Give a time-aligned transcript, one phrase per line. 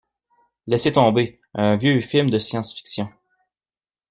[0.65, 3.07] Laissez tomber, un vieux film de science-fiction.